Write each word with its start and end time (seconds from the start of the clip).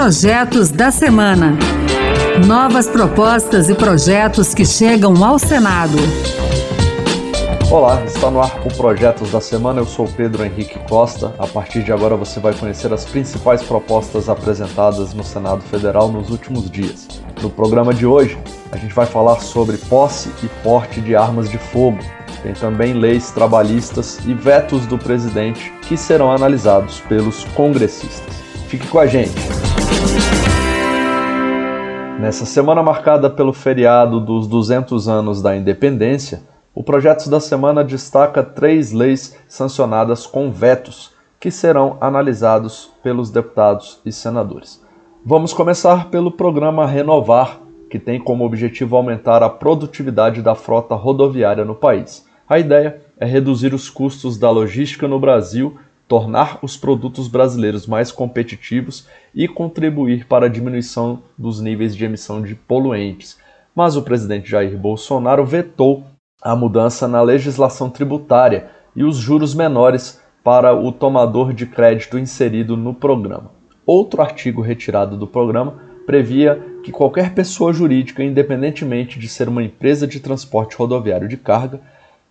Projetos 0.00 0.70
da 0.70 0.90
Semana. 0.90 1.58
Novas 2.46 2.88
propostas 2.88 3.68
e 3.68 3.74
projetos 3.74 4.54
que 4.54 4.64
chegam 4.64 5.22
ao 5.22 5.38
Senado. 5.38 5.98
Olá, 7.70 8.02
está 8.06 8.30
no 8.30 8.40
ar 8.40 8.62
o 8.64 8.74
Projetos 8.74 9.30
da 9.30 9.42
Semana. 9.42 9.82
Eu 9.82 9.84
sou 9.84 10.08
Pedro 10.08 10.42
Henrique 10.42 10.78
Costa. 10.88 11.34
A 11.38 11.46
partir 11.46 11.82
de 11.82 11.92
agora 11.92 12.16
você 12.16 12.40
vai 12.40 12.54
conhecer 12.54 12.90
as 12.94 13.04
principais 13.04 13.62
propostas 13.62 14.30
apresentadas 14.30 15.12
no 15.12 15.22
Senado 15.22 15.60
Federal 15.64 16.10
nos 16.10 16.30
últimos 16.30 16.70
dias. 16.70 17.06
No 17.42 17.50
programa 17.50 17.92
de 17.92 18.06
hoje, 18.06 18.38
a 18.72 18.78
gente 18.78 18.94
vai 18.94 19.04
falar 19.04 19.40
sobre 19.40 19.76
posse 19.76 20.30
e 20.42 20.48
porte 20.62 21.02
de 21.02 21.14
armas 21.14 21.50
de 21.50 21.58
fogo. 21.58 21.98
Tem 22.42 22.54
também 22.54 22.94
leis 22.94 23.30
trabalhistas 23.32 24.18
e 24.24 24.32
vetos 24.32 24.86
do 24.86 24.96
presidente 24.96 25.70
que 25.82 25.94
serão 25.94 26.32
analisados 26.32 27.00
pelos 27.00 27.44
congressistas. 27.54 28.34
Fique 28.66 28.88
com 28.88 28.98
a 28.98 29.06
gente. 29.06 29.59
Nessa 32.20 32.44
semana 32.44 32.82
marcada 32.82 33.30
pelo 33.30 33.50
feriado 33.50 34.20
dos 34.20 34.46
200 34.46 35.08
anos 35.08 35.40
da 35.40 35.56
independência, 35.56 36.42
o 36.74 36.82
Projetos 36.82 37.28
da 37.28 37.40
Semana 37.40 37.82
destaca 37.82 38.42
três 38.42 38.92
leis 38.92 39.38
sancionadas 39.48 40.26
com 40.26 40.52
vetos, 40.52 41.14
que 41.40 41.50
serão 41.50 41.96
analisados 41.98 42.92
pelos 43.02 43.30
deputados 43.30 44.02
e 44.04 44.12
senadores. 44.12 44.84
Vamos 45.24 45.54
começar 45.54 46.10
pelo 46.10 46.30
programa 46.30 46.86
Renovar, 46.86 47.58
que 47.88 47.98
tem 47.98 48.20
como 48.20 48.44
objetivo 48.44 48.96
aumentar 48.96 49.42
a 49.42 49.48
produtividade 49.48 50.42
da 50.42 50.54
frota 50.54 50.94
rodoviária 50.94 51.64
no 51.64 51.74
país. 51.74 52.26
A 52.46 52.58
ideia 52.58 53.00
é 53.18 53.24
reduzir 53.24 53.72
os 53.72 53.88
custos 53.88 54.36
da 54.36 54.50
logística 54.50 55.08
no 55.08 55.18
Brasil 55.18 55.74
tornar 56.10 56.58
os 56.60 56.76
produtos 56.76 57.28
brasileiros 57.28 57.86
mais 57.86 58.10
competitivos 58.10 59.06
e 59.32 59.46
contribuir 59.46 60.26
para 60.26 60.46
a 60.46 60.48
diminuição 60.48 61.22
dos 61.38 61.60
níveis 61.60 61.94
de 61.94 62.04
emissão 62.04 62.42
de 62.42 62.56
poluentes. 62.56 63.38
Mas 63.76 63.94
o 63.94 64.02
presidente 64.02 64.50
Jair 64.50 64.76
Bolsonaro 64.76 65.46
vetou 65.46 66.02
a 66.42 66.56
mudança 66.56 67.06
na 67.06 67.22
legislação 67.22 67.88
tributária 67.88 68.70
e 68.96 69.04
os 69.04 69.18
juros 69.18 69.54
menores 69.54 70.20
para 70.42 70.74
o 70.74 70.90
tomador 70.90 71.52
de 71.52 71.64
crédito 71.64 72.18
inserido 72.18 72.76
no 72.76 72.92
programa. 72.92 73.52
Outro 73.86 74.20
artigo 74.20 74.60
retirado 74.60 75.16
do 75.16 75.28
programa 75.28 75.78
previa 76.06 76.60
que 76.82 76.90
qualquer 76.90 77.34
pessoa 77.34 77.72
jurídica, 77.72 78.24
independentemente 78.24 79.16
de 79.16 79.28
ser 79.28 79.48
uma 79.48 79.62
empresa 79.62 80.08
de 80.08 80.18
transporte 80.18 80.74
rodoviário 80.74 81.28
de 81.28 81.36
carga, 81.36 81.80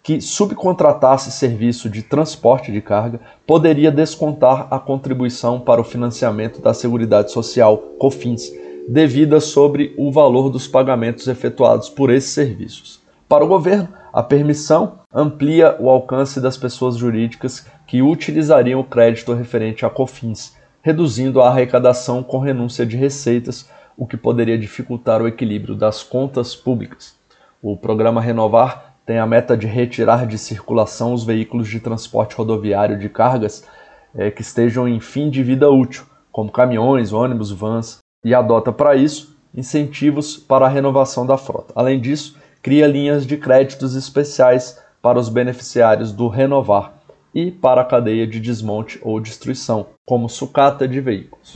que 0.02 0.22
subcontratasse 0.22 1.32
serviço 1.32 1.90
de 1.90 2.02
transporte 2.02 2.72
de 2.72 2.82
carga 2.82 3.20
poderia 3.46 3.92
descontar 3.92 4.68
a 4.72 4.80
contribuição 4.80 5.60
para 5.60 5.82
o 5.82 5.84
financiamento 5.84 6.62
da 6.62 6.74
Seguridade 6.74 7.32
Social 7.32 7.78
COFINS, 8.00 8.52
devida 8.88 9.40
sobre 9.40 9.94
o 9.98 10.12
valor 10.12 10.50
dos 10.50 10.68
pagamentos 10.68 11.28
efetuados 11.28 11.90
por 11.90 12.10
esses 12.10 12.32
serviços. 12.32 13.00
Para 13.28 13.46
o 13.46 13.48
governo, 13.48 13.90
a 14.12 14.24
permissão 14.24 15.00
amplia 15.14 15.76
o 15.80 15.90
alcance 15.90 16.42
das 16.42 16.58
pessoas 16.58 16.98
jurídicas 16.98 17.68
que 17.86 18.02
utilizariam 18.02 18.80
o 18.80 18.84
crédito 18.84 19.34
referente 19.34 19.86
a 19.86 19.90
COFINS, 19.90 20.58
reduzindo 20.82 21.42
a 21.42 21.50
arrecadação 21.50 22.24
com 22.24 22.40
renúncia 22.40 22.86
de 22.86 22.98
receitas, 22.98 23.70
o 23.96 24.08
que 24.08 24.18
poderia 24.18 24.58
dificultar 24.58 25.22
o 25.22 25.28
equilíbrio 25.28 25.76
das 25.76 26.02
contas 26.02 26.56
públicas. 26.56 27.16
O 27.62 27.76
programa 27.76 28.22
Renovar 28.22 28.89
tem 29.10 29.18
a 29.18 29.26
meta 29.26 29.58
de 29.58 29.66
retirar 29.66 30.28
de 30.28 30.38
circulação 30.38 31.16
os 31.16 31.24
veículos 31.24 31.68
de 31.68 31.80
transporte 31.80 32.36
rodoviário 32.36 32.96
de 32.96 33.10
cargas 33.10 33.66
é, 34.14 34.30
que 34.30 34.44
estejam 34.44 34.88
em 34.88 35.00
fim 35.00 35.32
de 35.32 35.42
vida 35.42 35.68
útil, 35.68 36.04
como 36.32 36.52
caminhões, 36.52 37.12
ônibus, 37.12 37.50
vans, 37.50 37.98
e 38.24 38.36
adota 38.36 38.72
para 38.72 38.96
isso 38.96 39.36
incentivos 39.52 40.38
para 40.38 40.68
a 40.68 40.70
renovação 40.70 41.26
da 41.26 41.38
frota. 41.38 41.74
Além 41.76 42.00
disso, 42.00 42.38
cria 42.62 42.86
linhas 42.86 43.26
de 43.26 43.36
créditos 43.36 43.96
especiais 43.96 44.80
para 45.02 45.18
os 45.18 45.28
beneficiários 45.28 46.12
do 46.12 46.28
Renovar 46.28 46.94
e 47.34 47.50
para 47.50 47.82
a 47.82 47.86
cadeia 47.86 48.28
de 48.28 48.40
desmonte 48.40 49.00
ou 49.02 49.20
destruição, 49.20 49.88
como 50.06 50.30
sucata 50.30 50.88
de 50.88 51.02
veículos. 51.02 51.56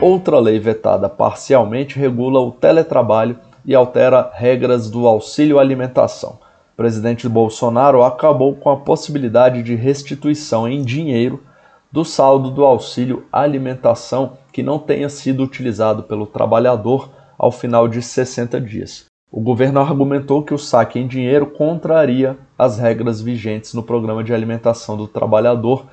Outra 0.00 0.38
lei 0.38 0.58
vetada 0.58 1.10
parcialmente 1.10 1.98
regula 1.98 2.40
o 2.40 2.52
teletrabalho 2.52 3.38
e 3.66 3.74
altera 3.74 4.30
regras 4.32 4.88
do 4.88 5.06
auxílio 5.06 5.58
alimentação. 5.58 6.38
O 6.72 6.76
presidente 6.76 7.28
Bolsonaro 7.28 8.02
acabou 8.02 8.54
com 8.54 8.70
a 8.70 8.76
possibilidade 8.76 9.62
de 9.62 9.74
restituição 9.74 10.68
em 10.68 10.82
dinheiro 10.82 11.42
do 11.90 12.04
saldo 12.04 12.50
do 12.50 12.64
auxílio 12.64 13.24
alimentação 13.32 14.38
que 14.52 14.62
não 14.62 14.78
tenha 14.78 15.08
sido 15.08 15.42
utilizado 15.42 16.02
pelo 16.02 16.26
trabalhador 16.26 17.10
ao 17.38 17.50
final 17.50 17.88
de 17.88 18.02
60 18.02 18.60
dias. 18.60 19.06
O 19.30 19.40
governo 19.40 19.80
argumentou 19.80 20.42
que 20.42 20.54
o 20.54 20.58
saque 20.58 20.98
em 20.98 21.06
dinheiro 21.06 21.46
contraria 21.46 22.38
as 22.58 22.78
regras 22.78 23.20
vigentes 23.20 23.74
no 23.74 23.82
programa 23.82 24.22
de 24.22 24.32
alimentação 24.32 24.96
do 24.96 25.08
trabalhador, 25.08 25.86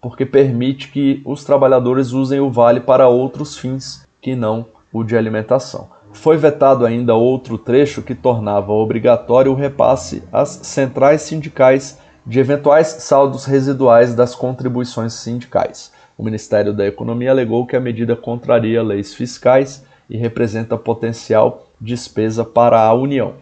porque 0.00 0.26
permite 0.26 0.88
que 0.88 1.22
os 1.24 1.44
trabalhadores 1.44 2.12
usem 2.12 2.40
o 2.40 2.50
vale 2.50 2.80
para 2.80 3.08
outros 3.08 3.56
fins 3.56 4.06
que 4.20 4.34
não 4.34 4.66
o 4.92 5.04
de 5.04 5.16
alimentação. 5.16 5.99
Foi 6.12 6.36
vetado 6.36 6.84
ainda 6.84 7.14
outro 7.14 7.56
trecho 7.56 8.02
que 8.02 8.14
tornava 8.14 8.72
obrigatório 8.72 9.52
o 9.52 9.54
repasse 9.54 10.22
às 10.32 10.50
centrais 10.62 11.22
sindicais 11.22 11.98
de 12.26 12.38
eventuais 12.38 12.88
saldos 13.00 13.44
residuais 13.44 14.14
das 14.14 14.34
contribuições 14.34 15.14
sindicais. 15.14 15.92
O 16.18 16.22
Ministério 16.22 16.74
da 16.74 16.86
Economia 16.86 17.30
alegou 17.30 17.66
que 17.66 17.74
a 17.74 17.80
medida 17.80 18.14
contraria 18.14 18.82
leis 18.82 19.14
fiscais 19.14 19.84
e 20.08 20.16
representa 20.16 20.76
potencial 20.76 21.66
despesa 21.80 22.44
para 22.44 22.82
a 22.82 22.92
União. 22.92 23.34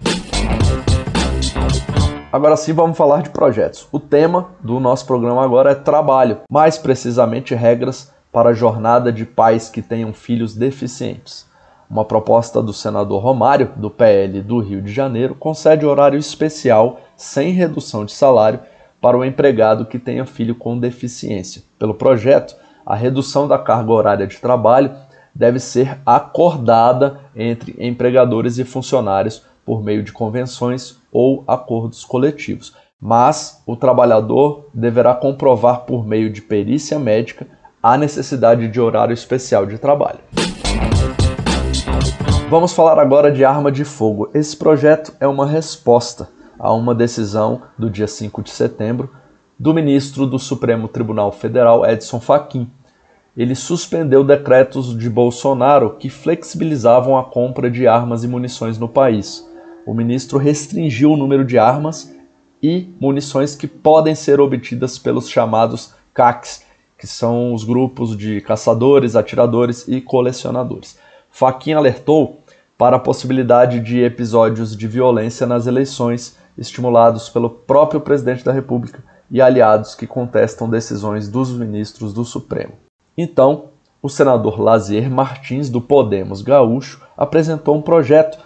Agora 2.30 2.56
sim 2.56 2.74
vamos 2.74 2.96
falar 2.96 3.22
de 3.22 3.30
projetos. 3.30 3.88
O 3.90 3.98
tema 3.98 4.50
do 4.60 4.78
nosso 4.78 5.06
programa 5.06 5.42
agora 5.42 5.72
é 5.72 5.74
trabalho, 5.74 6.38
mais 6.48 6.76
precisamente 6.76 7.54
regras 7.54 8.12
para 8.30 8.50
a 8.50 8.54
jornada 8.54 9.10
de 9.10 9.24
pais 9.24 9.70
que 9.70 9.80
tenham 9.80 10.12
filhos 10.12 10.54
deficientes. 10.54 11.47
Uma 11.91 12.04
proposta 12.04 12.62
do 12.62 12.72
senador 12.72 13.22
Romário, 13.22 13.72
do 13.76 13.88
PL 13.88 14.43
do 14.43 14.59
Rio 14.60 14.82
de 14.82 14.93
Janeiro, 14.93 15.34
concede 15.34 15.87
horário 15.87 16.19
especial 16.19 17.00
sem 17.16 17.53
redução 17.53 18.04
de 18.04 18.12
salário 18.12 18.60
para 19.00 19.16
o 19.16 19.25
empregado 19.25 19.87
que 19.87 19.98
tenha 19.98 20.27
filho 20.27 20.54
com 20.54 20.78
deficiência. 20.78 21.62
Pelo 21.78 21.94
projeto, 21.94 22.54
a 22.84 22.94
redução 22.94 23.48
da 23.48 23.59
carga 23.59 23.91
horária 23.91 24.27
de 24.27 24.37
trabalho 24.37 24.94
deve 25.34 25.59
ser 25.59 25.98
acordada 26.04 27.21
entre 27.34 27.75
empregadores 27.78 28.59
e 28.59 28.65
funcionários 28.65 29.43
por 29.65 29.82
meio 29.82 30.03
de 30.03 30.12
convenções 30.12 30.98
ou 31.10 31.43
acordos 31.47 32.04
coletivos. 32.04 32.75
Mas 33.00 33.62
o 33.65 33.77
trabalhador 33.77 34.66
deverá 34.75 35.15
comprovar 35.15 35.82
por 35.82 36.06
meio 36.06 36.31
de 36.31 36.43
perícia 36.43 36.98
médica 36.98 37.47
a 37.82 37.97
necessidade 37.97 38.69
de 38.69 38.81
horário 38.81 39.15
especial 39.15 39.65
de 39.65 39.78
trabalho. 39.78 40.19
Vamos 42.50 42.72
falar 42.72 42.98
agora 42.98 43.31
de 43.31 43.44
arma 43.44 43.70
de 43.70 43.84
fogo. 43.84 44.31
Esse 44.32 44.56
projeto 44.56 45.12
é 45.20 45.28
uma 45.28 45.44
resposta 45.44 46.31
a 46.59 46.72
uma 46.72 46.94
decisão 46.94 47.60
do 47.78 47.91
dia 47.91 48.06
5 48.06 48.42
de 48.42 48.48
setembro 48.48 49.10
do 49.59 49.75
ministro 49.75 50.26
do 50.26 50.38
Supremo 50.38 50.88
Tribunal 50.88 51.31
Federal, 51.31 51.84
Edson 51.84 52.19
Fachin. 52.19 52.70
Ele 53.36 53.54
suspendeu 53.54 54.25
decretos 54.25 54.97
de 54.97 55.10
Bolsonaro 55.10 55.97
que 55.98 56.09
flexibilizavam 56.09 57.19
a 57.19 57.25
compra 57.25 57.70
de 57.70 57.86
armas 57.86 58.25
e 58.25 58.28
munições 58.28 58.78
no 58.78 58.88
país. 58.88 59.47
O 59.84 59.92
ministro 59.92 60.38
restringiu 60.38 61.12
o 61.12 61.19
número 61.19 61.44
de 61.44 61.59
armas 61.59 62.16
e 62.62 62.88
munições 62.98 63.54
que 63.54 63.66
podem 63.66 64.15
ser 64.15 64.41
obtidas 64.41 64.98
pelos 64.98 65.28
chamados 65.28 65.92
CACs, 66.15 66.65
que 66.98 67.06
são 67.06 67.53
os 67.53 67.62
grupos 67.62 68.16
de 68.16 68.41
caçadores, 68.41 69.15
atiradores 69.15 69.86
e 69.86 70.00
colecionadores. 70.00 70.97
Faquin 71.30 71.72
alertou 71.72 72.41
para 72.77 72.97
a 72.97 73.01
possibilidade 73.01 73.80
de 73.80 74.03
episódios 74.03 74.77
de 74.77 74.86
violência 74.86 75.47
nas 75.47 75.66
eleições, 75.66 76.36
estimulados 76.57 77.28
pelo 77.28 77.51
próprio 77.51 78.01
presidente 78.01 78.45
da 78.45 78.53
República 78.53 79.03
e 79.30 79.42
aliados 79.42 79.95
que 79.95 80.07
contestam 80.07 80.71
decisões 80.71 81.28
dos 81.28 81.51
ministros 81.51 82.13
do 82.13 82.25
Supremo. 82.25 82.72
Então, 83.16 83.71
o 84.01 84.09
senador 84.09 84.60
Lazier 84.60 85.10
Martins, 85.10 85.69
do 85.69 85.80
Podemos 85.80 86.41
Gaúcho, 86.41 87.03
apresentou 87.16 87.77
um 87.77 87.83
projeto 87.83 88.39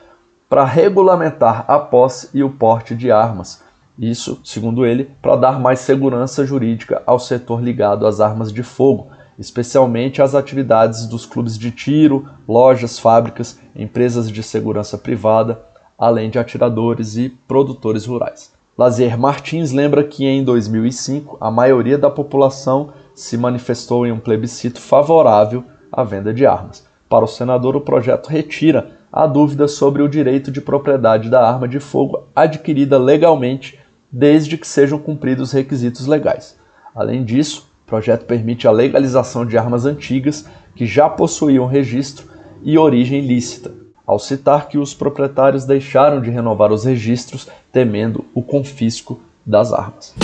para 0.48 0.64
regulamentar 0.64 1.64
a 1.68 1.78
posse 1.78 2.30
e 2.34 2.42
o 2.42 2.50
porte 2.50 2.94
de 2.94 3.10
armas. 3.10 3.62
Isso, 3.98 4.40
segundo 4.42 4.86
ele, 4.86 5.10
para 5.20 5.36
dar 5.36 5.60
mais 5.60 5.80
segurança 5.80 6.46
jurídica 6.46 7.02
ao 7.06 7.18
setor 7.18 7.62
ligado 7.62 8.06
às 8.06 8.20
armas 8.20 8.52
de 8.52 8.62
fogo, 8.62 9.08
especialmente 9.38 10.20
as 10.20 10.34
atividades 10.34 11.06
dos 11.06 11.26
clubes 11.26 11.58
de 11.58 11.70
tiro, 11.70 12.28
lojas, 12.48 12.98
fábricas, 12.98 13.58
empresas 13.74 14.30
de 14.30 14.42
segurança 14.42 14.98
privada, 14.98 15.62
além 15.98 16.30
de 16.30 16.38
atiradores 16.38 17.16
e 17.16 17.28
produtores 17.28 18.06
rurais. 18.06 18.52
Lazier 18.76 19.18
Martins 19.18 19.70
lembra 19.70 20.02
que 20.02 20.26
em 20.26 20.42
2005 20.42 21.36
a 21.40 21.50
maioria 21.50 21.98
da 21.98 22.10
população 22.10 22.92
se 23.14 23.36
manifestou 23.36 24.06
em 24.06 24.12
um 24.12 24.18
plebiscito 24.18 24.80
favorável 24.80 25.62
à 25.92 26.02
venda 26.02 26.32
de 26.32 26.46
armas. 26.46 26.86
Para 27.08 27.26
o 27.26 27.28
senador, 27.28 27.76
o 27.76 27.80
projeto 27.80 28.28
retira 28.28 28.92
a 29.12 29.26
dúvida 29.26 29.68
sobre 29.68 30.02
o 30.02 30.08
direito 30.08 30.50
de 30.50 30.62
propriedade 30.62 31.28
da 31.28 31.46
arma 31.46 31.68
de 31.68 31.78
fogo 31.78 32.24
adquirida 32.34 32.96
legalmente, 32.96 33.78
desde 34.10 34.56
que 34.56 34.66
sejam 34.66 34.98
cumpridos 34.98 35.48
os 35.48 35.52
requisitos 35.52 36.06
legais. 36.06 36.56
Além 36.94 37.22
disso, 37.22 37.70
o 37.92 38.00
projeto 38.00 38.24
permite 38.24 38.66
a 38.66 38.70
legalização 38.70 39.44
de 39.44 39.58
armas 39.58 39.84
antigas 39.84 40.48
que 40.74 40.86
já 40.86 41.10
possuíam 41.10 41.66
registro 41.66 42.26
e 42.62 42.78
origem 42.78 43.20
lícita, 43.20 43.70
ao 44.06 44.18
citar 44.18 44.66
que 44.66 44.78
os 44.78 44.94
proprietários 44.94 45.66
deixaram 45.66 46.18
de 46.18 46.30
renovar 46.30 46.72
os 46.72 46.86
registros 46.86 47.46
temendo 47.70 48.24
o 48.34 48.40
confisco 48.40 49.20
das 49.44 49.74
armas. 49.74 50.14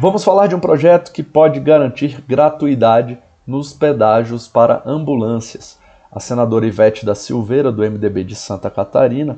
Vamos 0.00 0.22
falar 0.22 0.46
de 0.46 0.54
um 0.54 0.60
projeto 0.60 1.10
que 1.10 1.24
pode 1.24 1.58
garantir 1.58 2.22
gratuidade 2.28 3.18
nos 3.44 3.72
pedágios 3.72 4.46
para 4.46 4.84
ambulâncias. 4.86 5.80
A 6.12 6.20
senadora 6.20 6.64
Ivete 6.64 7.04
da 7.04 7.16
Silveira, 7.16 7.72
do 7.72 7.82
MDB 7.82 8.22
de 8.22 8.36
Santa 8.36 8.70
Catarina, 8.70 9.36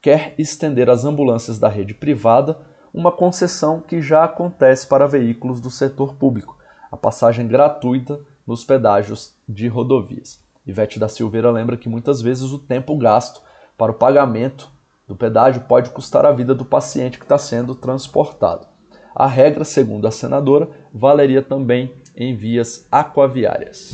quer 0.00 0.34
estender 0.36 0.90
às 0.90 1.04
ambulâncias 1.04 1.56
da 1.56 1.68
rede 1.68 1.94
privada 1.94 2.71
uma 2.92 3.10
concessão 3.10 3.80
que 3.80 4.02
já 4.02 4.24
acontece 4.24 4.86
para 4.86 5.06
veículos 5.06 5.60
do 5.60 5.70
setor 5.70 6.14
público, 6.14 6.58
a 6.90 6.96
passagem 6.96 7.48
gratuita 7.48 8.20
nos 8.46 8.64
pedágios 8.64 9.34
de 9.48 9.66
rodovias. 9.68 10.40
Ivete 10.66 10.98
da 10.98 11.08
Silveira 11.08 11.50
lembra 11.50 11.76
que 11.76 11.88
muitas 11.88 12.20
vezes 12.20 12.52
o 12.52 12.58
tempo 12.58 12.96
gasto 12.96 13.40
para 13.76 13.90
o 13.90 13.94
pagamento 13.94 14.70
do 15.08 15.16
pedágio 15.16 15.62
pode 15.62 15.90
custar 15.90 16.24
a 16.26 16.32
vida 16.32 16.54
do 16.54 16.64
paciente 16.64 17.18
que 17.18 17.24
está 17.24 17.38
sendo 17.38 17.74
transportado. 17.74 18.66
A 19.14 19.26
regra, 19.26 19.64
segundo 19.64 20.06
a 20.06 20.10
senadora, 20.10 20.68
valeria 20.92 21.42
também 21.42 21.94
em 22.16 22.36
vias 22.36 22.86
aquaviárias. 22.90 23.92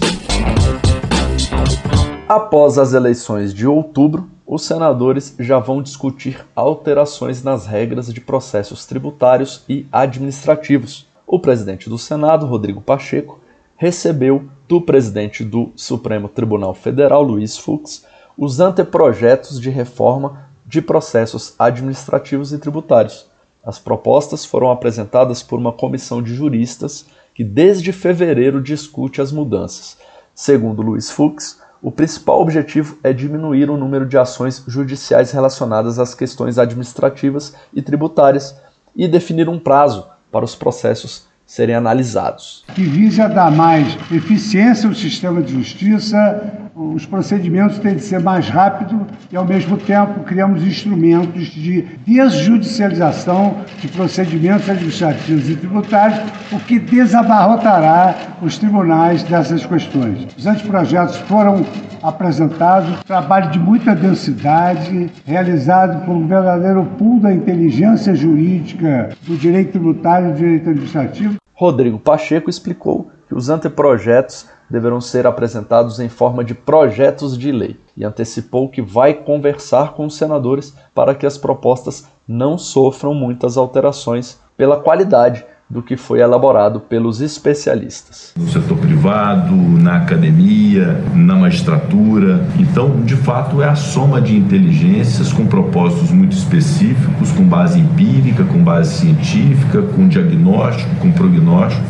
Após 2.28 2.76
as 2.76 2.92
eleições 2.92 3.54
de 3.54 3.66
outubro, 3.66 4.28
os 4.46 4.62
senadores 4.62 5.34
já 5.38 5.58
vão 5.58 5.82
discutir 5.82 6.44
alterações 6.54 7.42
nas 7.42 7.64
regras 7.64 8.12
de 8.12 8.20
processos 8.20 8.84
tributários 8.84 9.64
e 9.66 9.86
administrativos. 9.90 11.06
O 11.26 11.38
presidente 11.40 11.88
do 11.88 11.96
Senado, 11.96 12.44
Rodrigo 12.44 12.82
Pacheco, 12.82 13.40
recebeu 13.78 14.46
do 14.68 14.78
presidente 14.78 15.42
do 15.42 15.72
Supremo 15.74 16.28
Tribunal 16.28 16.74
Federal, 16.74 17.22
Luiz 17.22 17.56
Fux, 17.56 18.04
os 18.36 18.60
anteprojetos 18.60 19.58
de 19.58 19.70
reforma 19.70 20.50
de 20.66 20.82
processos 20.82 21.54
administrativos 21.58 22.52
e 22.52 22.58
tributários. 22.58 23.24
As 23.64 23.78
propostas 23.78 24.44
foram 24.44 24.70
apresentadas 24.70 25.42
por 25.42 25.58
uma 25.58 25.72
comissão 25.72 26.22
de 26.22 26.34
juristas 26.34 27.06
que 27.34 27.42
desde 27.42 27.90
fevereiro 27.90 28.60
discute 28.60 29.22
as 29.22 29.32
mudanças. 29.32 29.96
Segundo 30.34 30.82
Luiz 30.82 31.10
Fux, 31.10 31.66
o 31.80 31.92
principal 31.92 32.40
objetivo 32.40 32.98
é 33.04 33.12
diminuir 33.12 33.70
o 33.70 33.76
número 33.76 34.06
de 34.06 34.18
ações 34.18 34.64
judiciais 34.66 35.30
relacionadas 35.30 35.98
às 35.98 36.14
questões 36.14 36.58
administrativas 36.58 37.54
e 37.72 37.80
tributárias 37.80 38.56
e 38.96 39.06
definir 39.06 39.48
um 39.48 39.58
prazo 39.58 40.06
para 40.30 40.44
os 40.44 40.54
processos 40.54 41.26
serem 41.46 41.76
analisados. 41.76 42.64
Que 42.74 42.82
visa 42.82 43.28
dar 43.28 43.50
mais 43.50 43.96
eficiência 44.12 44.88
ao 44.88 44.94
sistema 44.94 45.40
de 45.40 45.54
justiça, 45.54 46.67
os 46.78 47.04
procedimentos 47.04 47.78
têm 47.80 47.96
de 47.96 48.02
ser 48.02 48.20
mais 48.20 48.48
rápidos 48.48 49.00
e, 49.32 49.36
ao 49.36 49.44
mesmo 49.44 49.76
tempo, 49.76 50.20
criamos 50.20 50.62
instrumentos 50.64 51.46
de 51.46 51.82
desjudicialização 52.06 53.56
de 53.80 53.88
procedimentos 53.88 54.70
administrativos 54.70 55.50
e 55.50 55.56
tributários, 55.56 56.20
o 56.52 56.60
que 56.60 56.78
desabarrotará 56.78 58.14
os 58.40 58.56
tribunais 58.58 59.24
dessas 59.24 59.66
questões. 59.66 60.28
Os 60.36 60.46
anteprojetos 60.46 61.16
foram 61.16 61.66
apresentados, 62.00 63.02
trabalho 63.02 63.50
de 63.50 63.58
muita 63.58 63.92
densidade, 63.92 65.10
realizado 65.26 66.06
por 66.06 66.14
um 66.14 66.28
verdadeiro 66.28 66.84
pool 66.96 67.18
da 67.18 67.32
inteligência 67.32 68.14
jurídica 68.14 69.10
do 69.26 69.36
direito 69.36 69.72
tributário 69.72 70.28
e 70.28 70.32
do 70.32 70.38
direito 70.38 70.70
administrativo, 70.70 71.36
Rodrigo 71.54 71.98
Pacheco 71.98 72.48
explicou 72.48 73.10
que 73.26 73.34
os 73.34 73.48
anteprojetos 73.48 74.46
deverão 74.70 75.00
ser 75.00 75.26
apresentados 75.26 75.98
em 76.00 76.08
forma 76.08 76.44
de 76.44 76.54
projetos 76.54 77.36
de 77.36 77.50
lei 77.50 77.76
e 77.96 78.04
antecipou 78.04 78.68
que 78.68 78.82
vai 78.82 79.14
conversar 79.14 79.92
com 79.92 80.06
os 80.06 80.16
senadores 80.16 80.74
para 80.94 81.14
que 81.14 81.26
as 81.26 81.38
propostas 81.38 82.06
não 82.26 82.58
sofram 82.58 83.14
muitas 83.14 83.56
alterações 83.56 84.38
pela 84.56 84.80
qualidade 84.80 85.44
do 85.70 85.82
que 85.82 85.96
foi 85.96 86.20
elaborado 86.20 86.80
pelos 86.80 87.20
especialistas. 87.20 88.32
No 88.36 88.48
setor 88.48 88.78
privado, 88.78 89.54
na 89.54 89.96
academia, 89.96 90.98
na 91.14 91.34
magistratura. 91.34 92.46
Então, 92.58 93.02
de 93.02 93.16
fato, 93.16 93.60
é 93.60 93.68
a 93.68 93.74
soma 93.74 94.20
de 94.20 94.34
inteligências 94.34 95.30
com 95.30 95.46
propósitos 95.46 96.10
muito 96.10 96.32
específicos, 96.32 97.32
com 97.32 97.44
base 97.44 97.78
empírica, 97.78 98.44
com 98.44 98.64
base 98.64 98.94
científica, 98.94 99.82
com 99.82 100.08
diagnóstico, 100.08 100.94
com 100.96 101.12
prognóstico, 101.12 101.84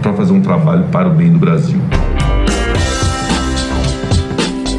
para 0.00 0.12
fazer 0.12 0.32
um 0.32 0.40
trabalho 0.40 0.84
para 0.84 1.08
o 1.08 1.12
bem 1.12 1.32
do 1.32 1.38
Brasil. 1.38 1.80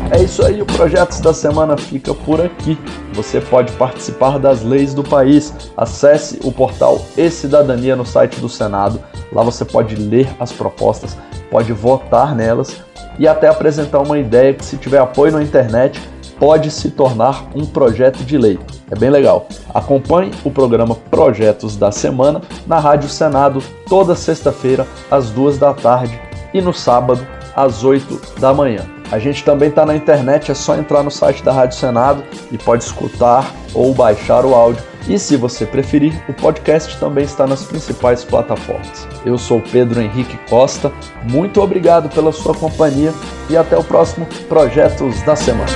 É 0.09 0.23
isso 0.23 0.45
aí, 0.45 0.61
o 0.61 0.65
Projetos 0.65 1.19
da 1.19 1.33
Semana 1.33 1.75
fica 1.75 2.13
por 2.13 2.39
aqui. 2.39 2.77
Você 3.13 3.41
pode 3.41 3.73
participar 3.73 4.39
das 4.39 4.63
leis 4.63 4.93
do 4.93 5.03
país. 5.03 5.53
Acesse 5.75 6.39
o 6.43 6.51
portal 6.51 7.05
E-Cidadania 7.17 7.95
no 7.95 8.05
site 8.05 8.39
do 8.39 8.47
Senado. 8.47 9.01
Lá 9.33 9.43
você 9.43 9.65
pode 9.65 9.95
ler 9.95 10.29
as 10.39 10.51
propostas, 10.51 11.17
pode 11.51 11.73
votar 11.73 12.33
nelas 12.33 12.77
e 13.19 13.27
até 13.27 13.47
apresentar 13.47 13.99
uma 13.99 14.17
ideia 14.17 14.53
que, 14.53 14.63
se 14.63 14.77
tiver 14.77 14.99
apoio 14.99 15.33
na 15.33 15.43
internet, 15.43 16.01
pode 16.39 16.71
se 16.71 16.89
tornar 16.91 17.49
um 17.53 17.65
projeto 17.65 18.23
de 18.23 18.37
lei. 18.37 18.57
É 18.89 18.95
bem 18.95 19.09
legal. 19.09 19.47
Acompanhe 19.73 20.31
o 20.45 20.49
programa 20.49 20.95
Projetos 20.95 21.75
da 21.75 21.91
Semana 21.91 22.41
na 22.65 22.79
Rádio 22.79 23.09
Senado 23.09 23.61
toda 23.89 24.15
sexta-feira 24.15 24.87
às 25.11 25.29
duas 25.31 25.57
da 25.57 25.73
tarde 25.73 26.19
e 26.53 26.61
no 26.61 26.73
sábado 26.73 27.27
às 27.53 27.83
8 27.83 28.39
da 28.39 28.53
manhã. 28.53 28.96
A 29.11 29.19
gente 29.19 29.43
também 29.43 29.69
está 29.69 29.85
na 29.85 29.95
internet, 29.95 30.51
é 30.51 30.53
só 30.53 30.75
entrar 30.75 31.01
no 31.01 31.09
site 31.09 31.41
da 31.43 31.53
Rádio 31.53 31.77
Senado 31.77 32.23
e 32.51 32.57
pode 32.57 32.83
escutar 32.83 33.49
ou 33.73 33.93
baixar 33.93 34.45
o 34.45 34.53
áudio. 34.53 34.83
E 35.07 35.17
se 35.17 35.37
você 35.37 35.65
preferir, 35.65 36.21
o 36.27 36.33
podcast 36.33 36.97
também 36.99 37.23
está 37.23 37.47
nas 37.47 37.63
principais 37.63 38.25
plataformas. 38.25 39.07
Eu 39.25 39.37
sou 39.37 39.61
Pedro 39.61 40.01
Henrique 40.01 40.37
Costa, 40.49 40.91
muito 41.23 41.61
obrigado 41.61 42.09
pela 42.09 42.33
sua 42.33 42.53
companhia 42.53 43.13
e 43.49 43.55
até 43.55 43.77
o 43.77 43.83
próximo 43.83 44.27
Projetos 44.49 45.21
da 45.21 45.35
Semana. 45.35 45.71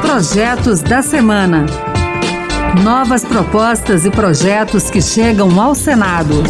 Projetos 0.00 0.80
da 0.80 1.02
Semana. 1.02 1.66
Novas 2.84 3.24
propostas 3.24 4.06
e 4.06 4.10
projetos 4.10 4.88
que 4.88 5.02
chegam 5.02 5.60
ao 5.60 5.74
Senado. 5.74 6.42